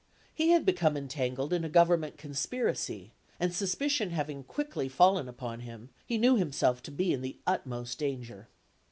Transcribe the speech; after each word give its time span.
He 0.33 0.49
had 0.49 0.65
become 0.65 0.97
entangled 0.97 1.53
in 1.53 1.63
a 1.63 1.69
Government 1.69 2.17
conspiracy; 2.17 3.11
and 3.39 3.53
suspicion 3.53 4.09
having 4.09 4.43
quickly 4.43 4.89
fallen 4.89 5.29
upon 5.29 5.59
him, 5.59 5.91
he 6.03 6.17
knew 6.17 6.37
himself 6.37 6.81
to 6.81 6.91
be 6.91 7.13
in 7.13 7.21
the 7.21 7.37
utmost 7.45 7.99
danger. 7.99 8.47